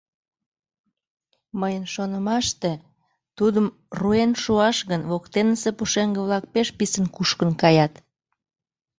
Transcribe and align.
Мыйын 1.59 1.85
шонымаште, 1.93 2.71
тудым 3.37 3.67
руэн 3.99 4.31
шуаш 4.43 4.77
гын, 4.89 5.01
воктенысе 5.11 5.69
пушеҥге-влак 5.77 6.43
пеш 6.53 6.67
писын 6.77 7.05
кушкын 7.15 7.51
каят. 7.61 7.93